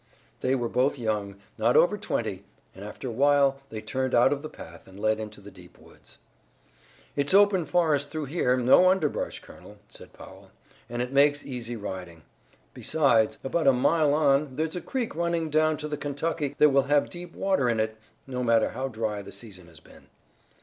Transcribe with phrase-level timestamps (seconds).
[0.39, 4.41] They were both young, not over twenty, and after a while they turned out of
[4.41, 6.17] the path and led into the deep woods.
[7.15, 10.49] "It's open forest through here, no underbrush, colonel," said Powell,
[10.89, 12.23] "and it makes easy riding.
[12.73, 16.87] Besides, about a mile on there's a creek running down to the Kentucky that will
[16.89, 17.95] have deep water in it,
[18.25, 20.07] no matter how dry the season has been.